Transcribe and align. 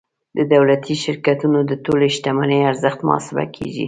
د 0.37 0.39
دولتي 0.53 0.93
شرکتونو 1.03 1.59
د 1.69 1.71
ټولې 1.85 2.07
شتمنۍ 2.15 2.59
ارزښت 2.71 2.99
محاسبه 3.07 3.43
کیږي. 3.55 3.79